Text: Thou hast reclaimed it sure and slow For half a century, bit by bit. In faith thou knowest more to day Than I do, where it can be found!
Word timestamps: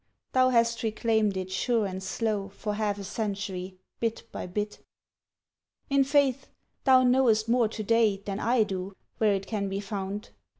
Thou 0.33 0.49
hast 0.49 0.81
reclaimed 0.81 1.37
it 1.37 1.51
sure 1.51 1.85
and 1.85 2.01
slow 2.01 2.49
For 2.49 2.73
half 2.73 2.97
a 2.97 3.03
century, 3.03 3.75
bit 3.99 4.23
by 4.31 4.47
bit. 4.47 4.83
In 5.91 6.03
faith 6.03 6.47
thou 6.85 7.03
knowest 7.03 7.47
more 7.47 7.67
to 7.67 7.83
day 7.83 8.17
Than 8.17 8.39
I 8.39 8.63
do, 8.63 8.95
where 9.19 9.33
it 9.35 9.45
can 9.45 9.69
be 9.69 9.79
found! 9.79 10.31